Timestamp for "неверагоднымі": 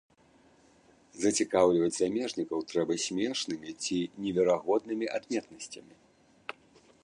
4.23-5.05